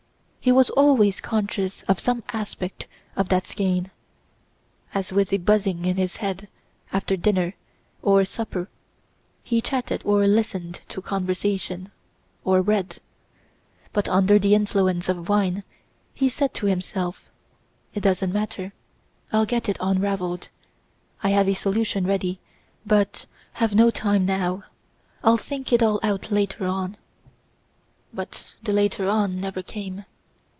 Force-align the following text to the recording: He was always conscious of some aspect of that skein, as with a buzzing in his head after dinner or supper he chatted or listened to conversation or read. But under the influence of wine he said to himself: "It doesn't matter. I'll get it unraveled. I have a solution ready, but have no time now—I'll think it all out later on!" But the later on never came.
He 0.43 0.51
was 0.51 0.71
always 0.71 1.21
conscious 1.21 1.83
of 1.83 1.99
some 1.99 2.23
aspect 2.33 2.87
of 3.15 3.29
that 3.29 3.45
skein, 3.45 3.91
as 4.91 5.11
with 5.13 5.31
a 5.31 5.37
buzzing 5.37 5.85
in 5.85 5.97
his 5.97 6.15
head 6.15 6.47
after 6.91 7.15
dinner 7.15 7.53
or 8.01 8.25
supper 8.25 8.67
he 9.43 9.61
chatted 9.61 10.01
or 10.03 10.25
listened 10.25 10.79
to 10.87 10.99
conversation 10.99 11.91
or 12.43 12.59
read. 12.63 12.99
But 13.93 14.09
under 14.09 14.39
the 14.39 14.55
influence 14.55 15.07
of 15.09 15.29
wine 15.29 15.63
he 16.11 16.27
said 16.27 16.55
to 16.55 16.65
himself: 16.65 17.29
"It 17.93 18.01
doesn't 18.01 18.33
matter. 18.33 18.73
I'll 19.31 19.45
get 19.45 19.69
it 19.69 19.77
unraveled. 19.79 20.49
I 21.21 21.29
have 21.29 21.47
a 21.49 21.53
solution 21.53 22.07
ready, 22.07 22.39
but 22.83 23.27
have 23.53 23.75
no 23.75 23.91
time 23.91 24.25
now—I'll 24.25 25.37
think 25.37 25.71
it 25.71 25.83
all 25.83 25.99
out 26.01 26.31
later 26.31 26.65
on!" 26.65 26.97
But 28.11 28.43
the 28.63 28.73
later 28.73 29.07
on 29.07 29.39
never 29.39 29.61
came. 29.61 30.05